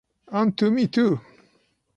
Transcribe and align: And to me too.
And 0.29 0.57
to 0.57 0.71
me 0.71 0.87
too. 0.87 1.21